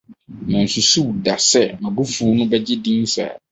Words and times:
Mansusuw 0.51 1.09
da 1.25 1.35
sɛ 1.51 1.63
m'abufuw 1.81 2.31
no 2.35 2.43
begye 2.51 2.75
din 2.83 3.03
saa. 3.13 3.35